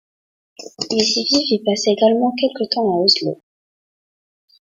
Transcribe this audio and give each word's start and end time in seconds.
Ils 0.89 0.93
y 0.93 1.25
vivent 1.29 1.59
et 1.61 1.63
passent 1.63 1.85
également 1.85 2.33
quelque 2.35 2.67
temps 2.73 2.91
à 2.91 3.03
Oslo. 3.03 3.39